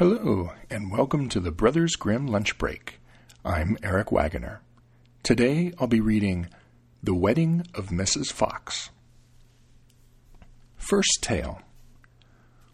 Hello, 0.00 0.52
and 0.70 0.90
welcome 0.90 1.28
to 1.28 1.40
the 1.40 1.50
Brothers 1.50 1.94
Grimm 1.94 2.26
Lunch 2.26 2.56
Break. 2.56 3.00
I'm 3.44 3.76
Eric 3.82 4.10
Wagoner. 4.10 4.62
Today 5.22 5.74
I'll 5.78 5.88
be 5.88 6.00
reading 6.00 6.48
The 7.02 7.12
Wedding 7.12 7.66
of 7.74 7.88
Mrs. 7.88 8.32
Fox. 8.32 8.88
First 10.74 11.18
Tale 11.20 11.60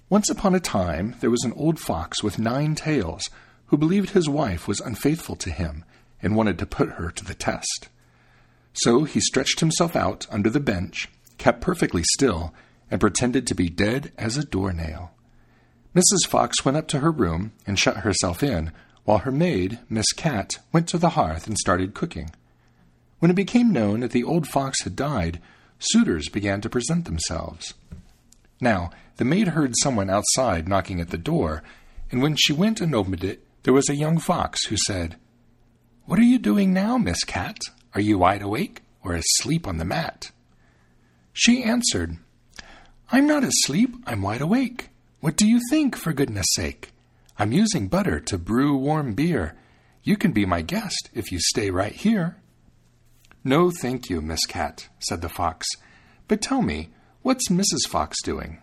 Once 0.08 0.30
upon 0.30 0.54
a 0.54 0.60
time 0.60 1.16
there 1.18 1.28
was 1.28 1.42
an 1.42 1.52
old 1.54 1.80
fox 1.80 2.22
with 2.22 2.38
nine 2.38 2.76
tails 2.76 3.28
who 3.66 3.76
believed 3.76 4.10
his 4.10 4.28
wife 4.28 4.68
was 4.68 4.78
unfaithful 4.78 5.34
to 5.34 5.50
him 5.50 5.84
and 6.22 6.36
wanted 6.36 6.60
to 6.60 6.64
put 6.64 6.90
her 6.90 7.10
to 7.10 7.24
the 7.24 7.34
test. 7.34 7.88
So 8.72 9.02
he 9.02 9.18
stretched 9.18 9.58
himself 9.58 9.96
out 9.96 10.28
under 10.30 10.48
the 10.48 10.60
bench, 10.60 11.08
kept 11.38 11.60
perfectly 11.60 12.04
still, 12.04 12.54
and 12.88 13.00
pretended 13.00 13.48
to 13.48 13.54
be 13.56 13.68
dead 13.68 14.12
as 14.16 14.36
a 14.36 14.44
doornail. 14.44 15.10
Mrs. 15.96 16.28
Fox 16.28 16.62
went 16.62 16.76
up 16.76 16.88
to 16.88 16.98
her 16.98 17.10
room 17.10 17.52
and 17.66 17.78
shut 17.78 17.98
herself 17.98 18.42
in, 18.42 18.70
while 19.04 19.18
her 19.18 19.32
maid, 19.32 19.78
Miss 19.88 20.12
Cat, 20.12 20.58
went 20.70 20.88
to 20.88 20.98
the 20.98 21.10
hearth 21.10 21.46
and 21.46 21.56
started 21.56 21.94
cooking. 21.94 22.32
When 23.18 23.30
it 23.30 23.34
became 23.34 23.72
known 23.72 24.00
that 24.00 24.10
the 24.10 24.22
old 24.22 24.46
fox 24.46 24.82
had 24.82 24.94
died, 24.94 25.40
suitors 25.78 26.28
began 26.28 26.60
to 26.60 26.68
present 26.68 27.06
themselves. 27.06 27.72
Now, 28.60 28.90
the 29.16 29.24
maid 29.24 29.48
heard 29.48 29.72
someone 29.80 30.10
outside 30.10 30.68
knocking 30.68 31.00
at 31.00 31.08
the 31.08 31.16
door, 31.16 31.62
and 32.10 32.20
when 32.20 32.36
she 32.36 32.52
went 32.52 32.82
and 32.82 32.94
opened 32.94 33.24
it, 33.24 33.42
there 33.62 33.72
was 33.72 33.88
a 33.88 33.96
young 33.96 34.18
fox 34.18 34.66
who 34.66 34.76
said, 34.86 35.16
What 36.04 36.18
are 36.18 36.24
you 36.24 36.38
doing 36.38 36.74
now, 36.74 36.98
Miss 36.98 37.24
Cat? 37.24 37.56
Are 37.94 38.02
you 38.02 38.18
wide 38.18 38.42
awake 38.42 38.82
or 39.02 39.14
asleep 39.14 39.66
on 39.66 39.78
the 39.78 39.86
mat? 39.86 40.30
She 41.32 41.62
answered, 41.62 42.18
I'm 43.10 43.26
not 43.26 43.44
asleep, 43.44 43.96
I'm 44.06 44.20
wide 44.20 44.42
awake. 44.42 44.90
What 45.20 45.36
do 45.36 45.46
you 45.46 45.60
think, 45.70 45.96
for 45.96 46.12
goodness 46.12 46.46
sake? 46.54 46.92
I'm 47.38 47.52
using 47.52 47.88
butter 47.88 48.20
to 48.20 48.38
brew 48.38 48.76
warm 48.76 49.14
beer. 49.14 49.56
You 50.02 50.16
can 50.16 50.32
be 50.32 50.46
my 50.46 50.62
guest 50.62 51.10
if 51.12 51.32
you 51.32 51.38
stay 51.40 51.70
right 51.70 51.92
here. 51.92 52.36
No, 53.42 53.70
thank 53.70 54.10
you, 54.10 54.20
Miss 54.20 54.44
Cat, 54.46 54.88
said 54.98 55.22
the 55.22 55.28
fox. 55.28 55.66
But 56.28 56.40
tell 56.40 56.62
me, 56.62 56.90
what's 57.22 57.48
Mrs. 57.48 57.88
Fox 57.88 58.22
doing? 58.22 58.60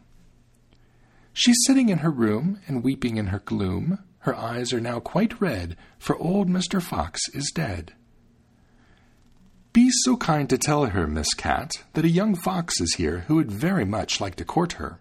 She's 1.34 1.58
sitting 1.66 1.90
in 1.90 2.00
her 2.00 2.12
room 2.12 2.60
and 2.68 2.84
weeping 2.84 3.18
in 3.18 3.28
her 3.28 3.40
gloom. 3.40 4.00
Her 4.20 4.36
eyes 4.36 4.72
are 4.72 4.80
now 4.80 5.00
quite 5.00 5.42
red, 5.42 5.76
for 5.98 6.16
old 6.18 6.48
Mr. 6.48 6.82
Fox 6.82 7.20
is 7.34 7.52
dead. 7.54 7.94
Be 9.74 9.90
so 10.04 10.16
kind 10.18 10.50
to 10.50 10.58
tell 10.58 10.86
her, 10.86 11.08
Miss 11.08 11.34
Cat, 11.34 11.72
that 11.94 12.06
a 12.06 12.10
young 12.10 12.36
fox 12.36 12.80
is 12.80 12.94
here 12.96 13.26
who 13.28 13.36
would 13.36 13.52
very 13.52 13.86
much 13.86 14.22
like 14.22 14.36
to 14.36 14.46
court 14.46 14.74
her. 14.74 15.00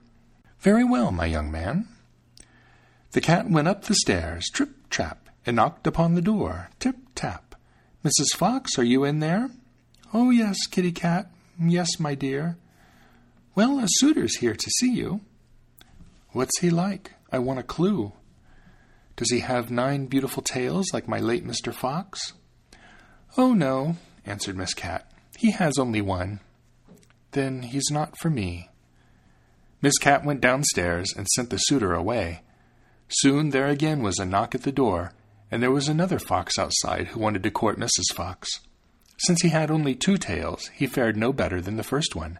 Very 0.63 0.85
well, 0.85 1.11
my 1.11 1.27
young 1.27 1.51
man. 1.51 1.89
The 3.11 3.21
cat 3.21 3.51
went 3.51 3.67
up 3.67 3.85
the 3.85 3.97
stairs, 3.97 4.49
trip 4.55 4.71
trap, 4.91 5.29
and 5.45 5.57
knocked 5.57 5.89
upon 5.89 6.15
the 6.15 6.23
door, 6.23 6.71
tip 6.79 6.97
tap. 7.17 7.57
Mrs. 8.05 8.37
Fox, 8.37 8.79
are 8.79 8.85
you 8.85 9.03
in 9.03 9.19
there? 9.19 9.51
Oh, 10.15 10.31
yes, 10.31 10.67
kitty 10.67 10.93
cat. 10.93 11.33
Yes, 11.61 11.99
my 11.99 12.15
dear. 12.15 12.59
Well, 13.57 13.81
a 13.81 13.87
suitor's 13.89 14.37
here 14.37 14.55
to 14.55 14.71
see 14.79 14.93
you. 14.93 15.21
What's 16.31 16.61
he 16.61 16.71
like? 16.71 17.11
I 17.33 17.41
want 17.41 17.59
a 17.59 17.65
clue. 17.65 18.13
Does 19.17 19.33
he 19.33 19.41
have 19.41 19.71
nine 19.71 20.07
beautiful 20.07 20.45
tails 20.45 20.87
like 20.93 21.09
my 21.09 21.19
late 21.19 21.45
Mr. 21.45 21.75
Fox? 21.75 22.35
Oh, 23.37 23.53
no, 23.53 23.97
answered 24.25 24.57
Miss 24.57 24.75
Cat. 24.75 25.11
He 25.37 25.51
has 25.51 25.77
only 25.77 26.01
one. 26.01 26.39
Then 27.33 27.63
he's 27.63 27.91
not 27.91 28.17
for 28.17 28.31
me. 28.31 28.69
Miss 29.83 29.99
Cat 29.99 30.25
went 30.25 30.41
downstairs 30.41 31.13
and 31.17 31.27
sent 31.27 31.51
the 31.51 31.59
suitor 31.59 31.93
away. 31.93 32.43
Soon 33.09 33.51
there 33.51 33.67
again 33.67 34.01
was 34.01 34.21
a 34.21 34.25
knock 34.25 34.55
at 34.55 34.63
the 34.63 34.71
door, 34.71 35.13
and 35.51 35.61
there 35.61 35.73
was 35.73 35.89
another 35.89 36.21
fox 36.21 36.57
outside 36.57 37.09
who 37.09 37.21
wanted 37.21 37.43
to 37.43 37.51
court 37.51 37.81
Mrs. 37.81 38.15
Fox. 38.15 38.49
Since 39.19 39.43
he 39.43 39.49
had 39.49 39.73
only 39.73 39.97
two 39.97 40.17
tails, 40.17 40.69
he 40.69 40.87
fared 40.87 41.17
no 41.17 41.33
better 41.33 41.61
than 41.61 41.77
the 41.77 41.83
first 41.83 42.15
one. 42.15 42.39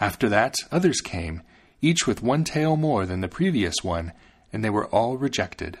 After 0.00 0.30
that, 0.30 0.56
others 0.72 1.02
came, 1.02 1.42
each 1.82 2.06
with 2.06 2.22
one 2.22 2.42
tail 2.42 2.76
more 2.76 3.04
than 3.04 3.20
the 3.20 3.28
previous 3.28 3.76
one, 3.82 4.12
and 4.50 4.64
they 4.64 4.70
were 4.70 4.86
all 4.86 5.18
rejected. 5.18 5.78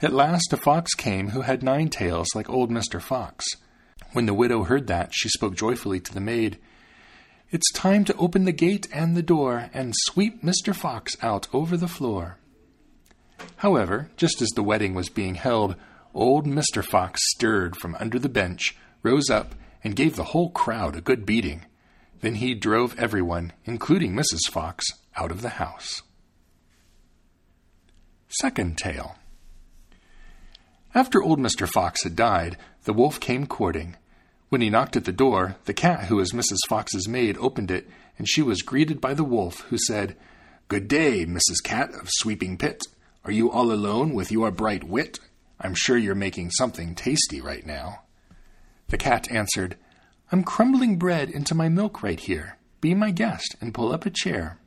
At 0.00 0.12
last 0.12 0.52
a 0.52 0.56
fox 0.56 0.94
came 0.94 1.28
who 1.28 1.42
had 1.42 1.62
nine 1.62 1.88
tails 1.90 2.28
like 2.34 2.48
old 2.48 2.70
Mr. 2.70 3.00
Fox. 3.00 3.44
When 4.12 4.24
the 4.26 4.34
widow 4.34 4.64
heard 4.64 4.86
that, 4.86 5.10
she 5.12 5.28
spoke 5.28 5.54
joyfully 5.54 6.00
to 6.00 6.14
the 6.14 6.20
maid. 6.20 6.58
It's 7.54 7.70
time 7.70 8.04
to 8.06 8.16
open 8.16 8.46
the 8.46 8.52
gate 8.52 8.88
and 8.92 9.16
the 9.16 9.22
door 9.22 9.70
and 9.72 9.94
sweep 9.96 10.42
Mr. 10.42 10.74
Fox 10.74 11.16
out 11.22 11.46
over 11.54 11.76
the 11.76 11.86
floor. 11.86 12.38
However, 13.58 14.10
just 14.16 14.42
as 14.42 14.48
the 14.48 14.62
wedding 14.64 14.92
was 14.92 15.08
being 15.08 15.36
held, 15.36 15.76
old 16.12 16.46
Mr. 16.48 16.84
Fox 16.84 17.20
stirred 17.30 17.76
from 17.76 17.94
under 18.00 18.18
the 18.18 18.28
bench, 18.28 18.76
rose 19.04 19.30
up, 19.30 19.54
and 19.84 19.94
gave 19.94 20.16
the 20.16 20.24
whole 20.24 20.50
crowd 20.50 20.96
a 20.96 21.00
good 21.00 21.24
beating. 21.24 21.64
Then 22.22 22.34
he 22.34 22.54
drove 22.54 22.98
everyone, 22.98 23.52
including 23.64 24.14
Mrs. 24.14 24.50
Fox, 24.50 24.84
out 25.16 25.30
of 25.30 25.40
the 25.40 25.50
house. 25.50 26.02
Second 28.30 28.78
tale. 28.78 29.14
After 30.92 31.22
old 31.22 31.38
Mr. 31.38 31.68
Fox 31.68 32.02
had 32.02 32.16
died, 32.16 32.56
the 32.82 32.92
wolf 32.92 33.20
came 33.20 33.46
courting. 33.46 33.96
When 34.54 34.60
he 34.60 34.70
knocked 34.70 34.94
at 34.94 35.04
the 35.04 35.10
door, 35.10 35.56
the 35.64 35.74
cat, 35.74 36.04
who 36.04 36.14
was 36.14 36.30
Mrs. 36.30 36.58
Fox's 36.68 37.08
maid, 37.08 37.36
opened 37.38 37.72
it, 37.72 37.88
and 38.16 38.28
she 38.28 38.40
was 38.40 38.62
greeted 38.62 39.00
by 39.00 39.12
the 39.12 39.24
wolf, 39.24 39.62
who 39.62 39.76
said, 39.76 40.14
Good 40.68 40.86
day, 40.86 41.26
Mrs. 41.26 41.60
Cat 41.64 41.92
of 41.92 42.08
Sweeping 42.08 42.56
Pit. 42.56 42.80
Are 43.24 43.32
you 43.32 43.50
all 43.50 43.72
alone 43.72 44.14
with 44.14 44.30
your 44.30 44.52
bright 44.52 44.84
wit? 44.84 45.18
I'm 45.58 45.74
sure 45.74 45.96
you're 45.96 46.14
making 46.14 46.52
something 46.52 46.94
tasty 46.94 47.40
right 47.40 47.66
now. 47.66 48.02
The 48.90 48.96
cat 48.96 49.28
answered, 49.28 49.76
I'm 50.30 50.44
crumbling 50.44 50.98
bread 50.98 51.30
into 51.30 51.56
my 51.56 51.68
milk 51.68 52.00
right 52.04 52.20
here. 52.20 52.56
Be 52.80 52.94
my 52.94 53.10
guest 53.10 53.56
and 53.60 53.74
pull 53.74 53.92
up 53.92 54.06
a 54.06 54.10
chair. 54.10 54.60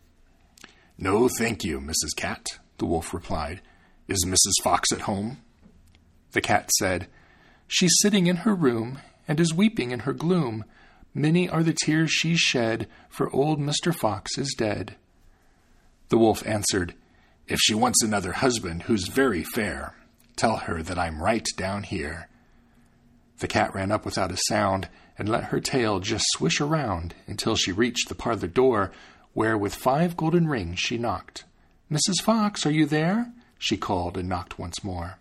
No, 0.97 1.29
thank 1.29 1.63
you, 1.63 1.79
Mrs. 1.79 2.13
Cat, 2.13 2.45
the 2.77 2.85
wolf 2.85 3.13
replied. 3.13 3.61
Is 4.09 4.25
Mrs. 4.25 4.61
Fox 4.61 4.91
at 4.91 5.07
home? 5.07 5.37
The 6.33 6.41
cat 6.41 6.71
said, 6.77 7.07
She's 7.69 7.95
sitting 8.01 8.27
in 8.27 8.37
her 8.37 8.53
room 8.53 8.99
and 9.27 9.39
is 9.39 9.53
weeping 9.53 9.91
in 9.91 10.01
her 10.01 10.13
gloom. 10.13 10.63
Many 11.13 11.49
are 11.49 11.63
the 11.63 11.75
tears 11.85 12.11
she's 12.11 12.39
shed, 12.39 12.87
for 13.09 13.29
old 13.31 13.59
Mr. 13.59 13.93
Fox 13.93 14.37
is 14.37 14.55
dead. 14.57 14.95
The 16.09 16.17
wolf 16.17 16.45
answered, 16.45 16.93
If 17.47 17.59
she 17.59 17.73
wants 17.73 18.03
another 18.03 18.33
husband 18.33 18.83
who's 18.83 19.07
very 19.07 19.43
fair, 19.43 19.95
tell 20.35 20.57
her 20.57 20.81
that 20.83 20.99
I'm 20.99 21.21
right 21.21 21.45
down 21.57 21.83
here. 21.83 22.29
The 23.39 23.47
cat 23.47 23.73
ran 23.73 23.91
up 23.91 24.05
without 24.05 24.31
a 24.31 24.37
sound 24.47 24.87
and 25.17 25.27
let 25.27 25.45
her 25.45 25.59
tail 25.59 25.99
just 25.99 26.25
swish 26.29 26.61
around 26.61 27.15
until 27.25 27.55
she 27.55 27.71
reached 27.71 28.09
the 28.09 28.15
parlor 28.15 28.47
door, 28.47 28.91
where 29.33 29.57
with 29.57 29.75
five 29.75 30.15
golden 30.15 30.47
rings 30.47 30.79
she 30.79 30.97
knocked. 30.97 31.43
Mrs. 31.91 32.21
Fox, 32.23 32.65
are 32.65 32.71
you 32.71 32.85
there? 32.85 33.31
she 33.59 33.77
called 33.77 34.17
and 34.17 34.29
knocked 34.29 34.59
once 34.59 34.83
more. 34.83 35.17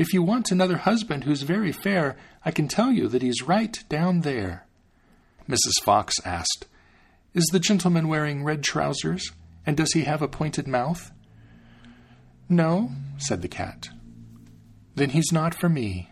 If 0.00 0.14
you 0.14 0.22
want 0.22 0.50
another 0.50 0.78
husband 0.78 1.24
who's 1.24 1.42
very 1.42 1.72
fair, 1.72 2.16
I 2.42 2.52
can 2.52 2.68
tell 2.68 2.90
you 2.90 3.06
that 3.08 3.20
he's 3.20 3.42
right 3.42 3.84
down 3.90 4.22
there. 4.22 4.66
Mrs. 5.46 5.82
Fox 5.82 6.16
asked, 6.24 6.66
Is 7.34 7.44
the 7.52 7.60
gentleman 7.60 8.08
wearing 8.08 8.42
red 8.42 8.64
trousers, 8.64 9.30
and 9.66 9.76
does 9.76 9.92
he 9.92 10.04
have 10.04 10.22
a 10.22 10.26
pointed 10.26 10.66
mouth? 10.66 11.12
No, 12.48 12.92
said 13.18 13.42
the 13.42 13.46
cat. 13.48 13.90
Then 14.94 15.10
he's 15.10 15.32
not 15.32 15.54
for 15.54 15.68
me. 15.68 16.08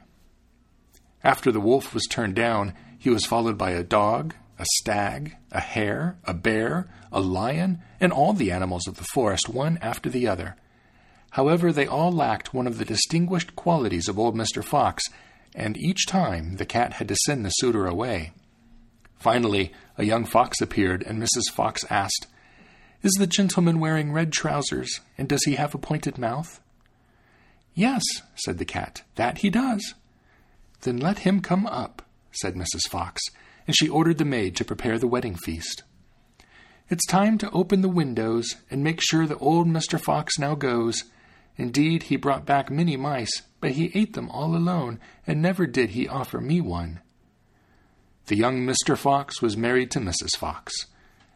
After 1.24 1.50
the 1.50 1.58
wolf 1.58 1.94
was 1.94 2.04
turned 2.04 2.34
down, 2.34 2.74
he 2.98 3.08
was 3.08 3.24
followed 3.24 3.56
by 3.56 3.70
a 3.70 3.82
dog, 3.82 4.34
a 4.58 4.66
stag, 4.80 5.34
a 5.50 5.60
hare, 5.60 6.18
a 6.24 6.34
bear, 6.34 6.90
a 7.10 7.22
lion, 7.22 7.80
and 8.00 8.12
all 8.12 8.34
the 8.34 8.52
animals 8.52 8.86
of 8.86 8.98
the 8.98 9.08
forest, 9.14 9.48
one 9.48 9.78
after 9.80 10.10
the 10.10 10.28
other. 10.28 10.56
However, 11.30 11.72
they 11.72 11.86
all 11.86 12.10
lacked 12.10 12.54
one 12.54 12.66
of 12.66 12.78
the 12.78 12.84
distinguished 12.84 13.54
qualities 13.54 14.08
of 14.08 14.18
old 14.18 14.34
Mr. 14.34 14.64
Fox, 14.64 15.04
and 15.54 15.76
each 15.76 16.06
time 16.06 16.56
the 16.56 16.66
cat 16.66 16.94
had 16.94 17.08
to 17.08 17.16
send 17.26 17.44
the 17.44 17.50
suitor 17.50 17.86
away. 17.86 18.32
Finally, 19.18 19.72
a 19.96 20.04
young 20.04 20.24
fox 20.24 20.60
appeared, 20.60 21.02
and 21.02 21.20
Mrs. 21.20 21.50
Fox 21.52 21.84
asked, 21.90 22.26
Is 23.02 23.12
the 23.14 23.26
gentleman 23.26 23.80
wearing 23.80 24.12
red 24.12 24.32
trousers, 24.32 25.00
and 25.16 25.28
does 25.28 25.44
he 25.44 25.56
have 25.56 25.74
a 25.74 25.78
pointed 25.78 26.18
mouth? 26.18 26.60
Yes, 27.74 28.02
said 28.34 28.58
the 28.58 28.64
cat, 28.64 29.02
that 29.16 29.38
he 29.38 29.50
does. 29.50 29.94
Then 30.82 30.98
let 30.98 31.20
him 31.20 31.40
come 31.40 31.66
up, 31.66 32.02
said 32.32 32.54
Mrs. 32.54 32.88
Fox, 32.88 33.20
and 33.66 33.76
she 33.76 33.88
ordered 33.88 34.18
the 34.18 34.24
maid 34.24 34.56
to 34.56 34.64
prepare 34.64 34.98
the 34.98 35.08
wedding 35.08 35.34
feast. 35.34 35.82
It's 36.88 37.06
time 37.06 37.36
to 37.38 37.50
open 37.50 37.82
the 37.82 37.88
windows 37.88 38.56
and 38.70 38.82
make 38.82 39.00
sure 39.02 39.26
that 39.26 39.38
old 39.40 39.66
Mr. 39.66 40.00
Fox 40.00 40.38
now 40.38 40.54
goes 40.54 41.04
Indeed, 41.58 42.04
he 42.04 42.16
brought 42.16 42.46
back 42.46 42.70
many 42.70 42.96
mice, 42.96 43.42
but 43.60 43.72
he 43.72 43.90
ate 43.92 44.14
them 44.14 44.30
all 44.30 44.54
alone, 44.54 45.00
and 45.26 45.42
never 45.42 45.66
did 45.66 45.90
he 45.90 46.06
offer 46.06 46.40
me 46.40 46.60
one. 46.60 47.00
The 48.26 48.36
young 48.36 48.64
Mr. 48.64 48.96
Fox 48.96 49.42
was 49.42 49.56
married 49.56 49.90
to 49.90 50.00
Mrs. 50.00 50.36
Fox. 50.36 50.72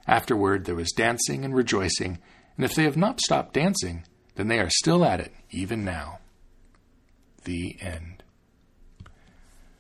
Afterward 0.07 0.65
there 0.65 0.77
was 0.77 0.93
dancing 0.93 1.45
and 1.45 1.55
rejoicing, 1.55 2.19
and 2.57 2.65
if 2.65 2.75
they 2.75 2.85
have 2.85 2.97
not 2.97 3.21
stopped 3.21 3.55
dancing, 3.55 4.05
then 4.37 4.47
they 4.47 4.61
are 4.61 4.71
still 4.71 5.05
at 5.05 5.19
it, 5.21 5.33
even 5.51 5.85
now. 5.85 6.21
The 7.45 7.77
end. 7.81 8.23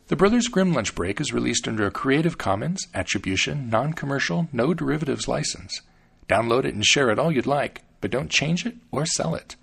The 0.09 0.17
Brothers 0.17 0.49
Grimm 0.49 0.73
Lunch 0.73 0.95
Break 0.95 1.21
is 1.21 1.33
released 1.33 1.69
under 1.69 1.87
a 1.87 1.91
Creative 1.93 2.37
Commons 2.37 2.89
Attribution, 2.93 3.71
Non 3.71 3.93
Commercial, 3.93 4.49
No 4.53 4.75
Derivatives 4.75 5.29
license. 5.29 5.81
Download 6.29 6.65
it 6.65 6.75
and 6.75 6.85
share 6.85 7.11
it 7.11 7.19
all 7.19 7.31
you'd 7.31 7.47
like, 7.47 7.83
but 8.01 8.11
don't 8.11 8.29
change 8.31 8.67
it 8.67 8.75
or 8.91 9.07
sell 9.07 9.35
it. 9.35 9.55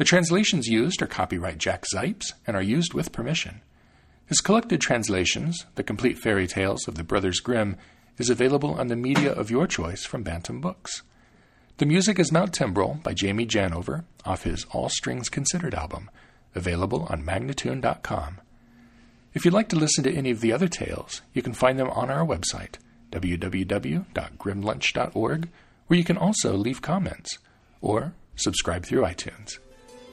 The 0.00 0.06
translations 0.06 0.66
used 0.66 1.02
are 1.02 1.06
copyright 1.06 1.58
Jack 1.58 1.84
Zipes 1.94 2.32
and 2.46 2.56
are 2.56 2.62
used 2.62 2.94
with 2.94 3.12
permission. 3.12 3.60
His 4.24 4.40
collected 4.40 4.80
translations, 4.80 5.66
The 5.74 5.82
Complete 5.82 6.16
Fairy 6.16 6.46
Tales 6.46 6.88
of 6.88 6.94
the 6.94 7.04
Brothers 7.04 7.38
Grimm, 7.38 7.76
is 8.16 8.30
available 8.30 8.80
on 8.80 8.86
the 8.86 8.96
media 8.96 9.30
of 9.30 9.50
your 9.50 9.66
choice 9.66 10.06
from 10.06 10.22
Bantam 10.22 10.62
Books. 10.62 11.02
The 11.76 11.84
music 11.84 12.18
is 12.18 12.32
Mount 12.32 12.54
Timbrel 12.54 13.02
by 13.02 13.12
Jamie 13.12 13.44
Janover 13.44 14.04
off 14.24 14.44
his 14.44 14.64
All 14.72 14.88
Strings 14.88 15.28
Considered 15.28 15.74
album, 15.74 16.10
available 16.54 17.06
on 17.10 17.22
Magnatune.com. 17.22 18.40
If 19.34 19.44
you'd 19.44 19.52
like 19.52 19.68
to 19.68 19.76
listen 19.76 20.02
to 20.04 20.14
any 20.14 20.30
of 20.30 20.40
the 20.40 20.54
other 20.54 20.68
tales, 20.68 21.20
you 21.34 21.42
can 21.42 21.52
find 21.52 21.78
them 21.78 21.90
on 21.90 22.10
our 22.10 22.24
website, 22.24 22.76
www.grimlunch.org, 23.12 25.48
where 25.88 25.98
you 25.98 26.04
can 26.04 26.16
also 26.16 26.56
leave 26.56 26.80
comments 26.80 27.38
or 27.82 28.14
subscribe 28.34 28.86
through 28.86 29.02
iTunes. 29.02 29.58